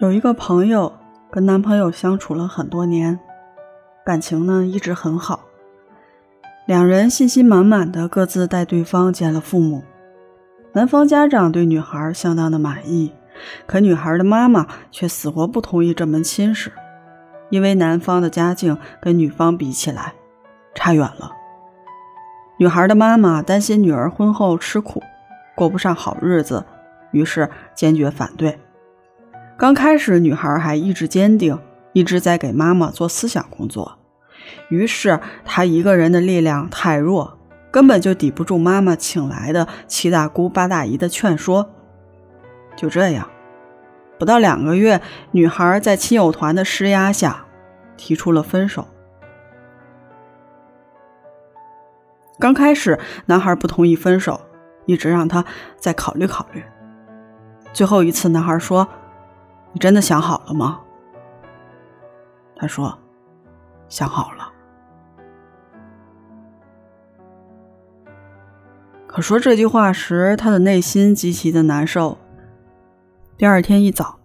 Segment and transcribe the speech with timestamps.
[0.00, 0.92] 有一个朋友
[1.28, 3.18] 跟男朋友相处了很多年，
[4.06, 5.40] 感情呢一直很好，
[6.68, 9.82] 两人信心满满的各自带对方见了父母。
[10.72, 13.12] 男方家长对女孩相当的满意，
[13.66, 16.70] 可女孩的妈妈却死活不同意这门亲事，
[17.50, 20.12] 因为男方的家境跟女方比起来
[20.76, 21.32] 差远了。
[22.56, 25.02] 女孩的妈妈担心女儿婚后吃苦，
[25.56, 26.64] 过不上好日子，
[27.10, 28.56] 于是坚决反对。
[29.58, 31.58] 刚开始，女孩还意志坚定，
[31.92, 33.98] 一直在给妈妈做思想工作。
[34.68, 37.36] 于是，她一个人的力量太弱，
[37.72, 41.68] 根本就抵不住妈妈请来的七大姑八大姨的劝说。
[42.76, 43.28] 就这样，
[44.16, 47.44] 不到两个月，女孩在亲友团的施压下
[47.96, 48.86] 提出了分手。
[52.38, 54.40] 刚开始，男孩不同意分手，
[54.86, 55.44] 一直让她
[55.76, 56.62] 再考虑考虑。
[57.72, 58.88] 最后一次，男孩说。
[59.72, 60.80] 你真的想好了吗？
[62.56, 62.98] 他说
[63.88, 64.52] ：“想好了。”
[69.06, 72.18] 可说这句话时，他的内心极其的难受。
[73.36, 74.18] 第二天一早，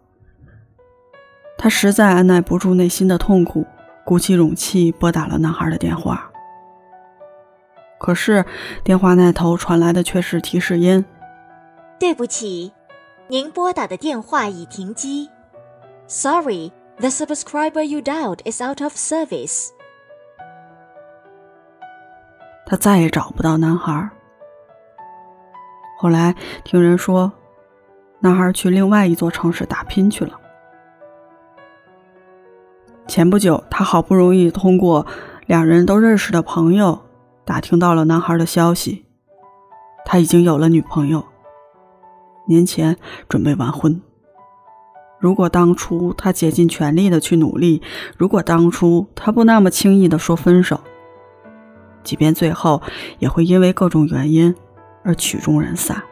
[1.57, 3.65] 他实在按耐不住内心的痛苦，
[4.03, 6.31] 鼓起勇气拨打了男孩的电话。
[7.99, 8.43] 可是
[8.83, 11.05] 电话那头传来的却是提示音
[11.99, 12.73] ：“对不起。”
[13.33, 15.27] 您拨打的电话已停机。
[16.05, 19.69] Sorry, the subscriber you dialed is out of service.
[22.63, 24.07] 他再也找不到男孩。
[25.97, 27.31] 后来听人说，
[28.19, 30.39] 男孩去另外一座城市打拼去了。
[33.07, 35.07] 前不久，他好不容易通过
[35.47, 37.03] 两人都认识的朋友
[37.43, 39.07] 打听到了男孩的消息，
[40.05, 41.25] 他已经有了女朋友。
[42.45, 44.01] 年前准备完婚。
[45.19, 47.81] 如果当初他竭尽全力的去努力，
[48.17, 50.81] 如果当初他不那么轻易的说分手，
[52.03, 52.81] 即便最后
[53.19, 54.53] 也会因为各种原因
[55.03, 56.03] 而曲终人散，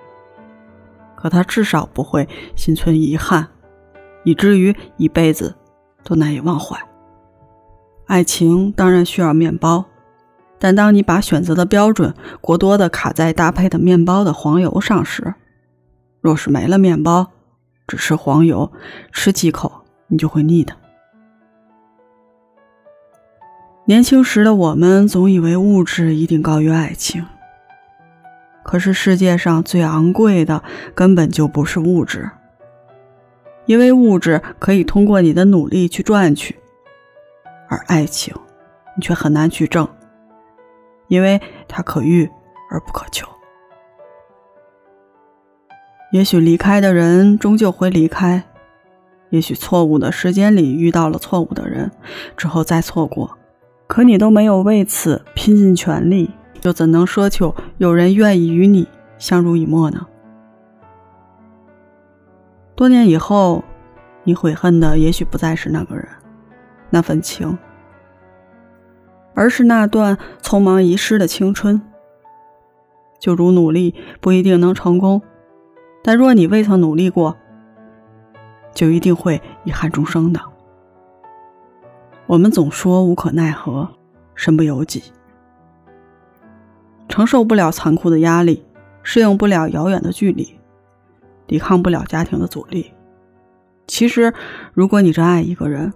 [1.16, 3.50] 可他至少不会心存遗憾，
[4.24, 5.56] 以至于一辈子
[6.06, 6.80] 都难以忘怀。
[8.06, 9.84] 爱情当然需要面包，
[10.58, 15.34] 但当你把选择的标准过多的卡在搭配的面包的黄油上时，
[16.22, 17.32] 若是没了面包，
[17.88, 18.72] 只吃黄油，
[19.12, 20.78] 吃几口你就会腻的。
[23.86, 27.26] 年轻时的我们总以为物质一定高于爱情，
[28.64, 32.30] 可是世界上最昂贵的根本就不是物质，
[33.66, 36.56] 因为物质可以通过你的努力去赚取，
[37.68, 38.34] 而爱情
[38.96, 39.90] 你却很难去挣，
[41.08, 42.30] 因为它可遇
[42.70, 43.28] 而不可求。
[46.11, 48.44] 也许离开的人终究会离开，
[49.29, 51.89] 也许错误的时间里遇到了错误的人，
[52.35, 53.38] 之后再错过，
[53.88, 56.29] 可你都没有为此拼尽全力，
[56.63, 60.05] 又怎能奢求有人愿意与你相濡以沫呢？
[62.75, 63.63] 多年以后，
[64.25, 66.05] 你悔恨的也许不再是那个人，
[66.89, 67.57] 那份情，
[69.33, 71.81] 而是那段匆忙遗失的青春。
[73.17, 75.22] 就如努力不一定能成功。
[76.03, 77.38] 但若你未曾努力过，
[78.73, 80.41] 就一定会遗憾终生的。
[82.25, 83.89] 我们总说无可奈何，
[84.34, 85.03] 身不由己，
[87.09, 88.63] 承受不了残酷的压力，
[89.03, 90.57] 适应不了遥远的距离，
[91.45, 92.91] 抵抗不了家庭的阻力。
[93.85, 94.34] 其实，
[94.73, 95.94] 如果你真爱一个人，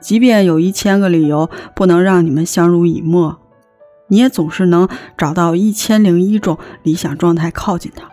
[0.00, 3.38] 即便有一千个理由不能让你们相濡以沫，
[4.08, 8.10] 你也总是能找到一千零一种理想状态靠近他。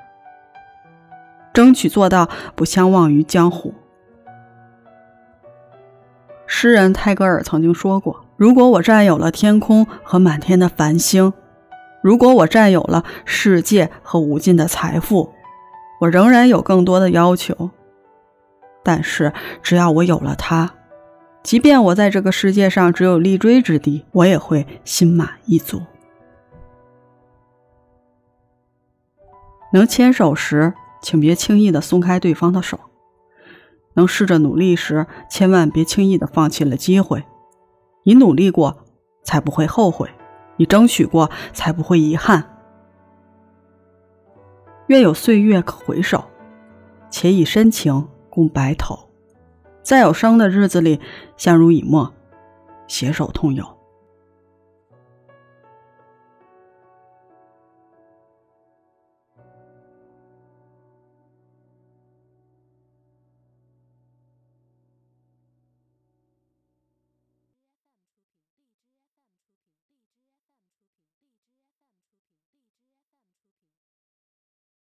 [1.58, 3.74] 争取做到不相忘于江湖。
[6.46, 11.34] 诗人泰戈尔曾经说过：“如果我占有了天空和满天的繁星，
[12.04, 15.34] 如果我占有了世界和无尽的财富，
[16.02, 17.72] 我仍然有更多的要求。
[18.84, 19.34] 但是
[19.64, 20.76] 只要我有了他，
[21.42, 25.82] 即便我在这个世界上只有立锥之地，我也会心满意足。
[29.74, 32.80] 能牵手时。”请别轻易的松开对方的手。
[33.94, 37.24] 能试着努力时，千万别轻易的放弃了机会。
[38.04, 38.86] 你努力过，
[39.24, 40.08] 才不会后悔；
[40.58, 42.58] 你争取过，才不会遗憾。
[44.88, 46.24] 愿有岁月可回首，
[47.10, 49.10] 且以深情共白头。
[49.82, 51.00] 在有生的日子里，
[51.36, 52.14] 相濡以沫，
[52.88, 53.77] 携手同游。